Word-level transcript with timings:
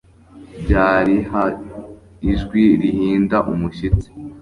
Byari 0.63 1.15
нажijwi 1.27 2.63
rihinda 2.81 3.37
umushyitsi 3.51 4.09